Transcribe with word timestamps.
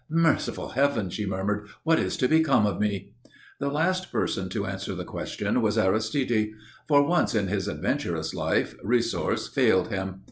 "Merciful 0.09 0.69
Heaven!" 0.69 1.11
she 1.11 1.27
murmured. 1.27 1.67
"What 1.83 1.99
is 1.99 2.17
to 2.17 2.27
become 2.27 2.65
of 2.65 2.79
me?" 2.81 3.13
The 3.59 3.69
last 3.69 4.11
person 4.11 4.49
to 4.49 4.65
answer 4.65 4.95
the 4.95 5.05
question 5.05 5.61
was 5.61 5.77
Aristide. 5.77 6.53
For 6.87 7.07
once 7.07 7.35
in 7.35 7.49
his 7.49 7.67
adventurous 7.67 8.33
life 8.33 8.73
resource 8.83 9.47
failed 9.47 9.89
him. 9.89 10.15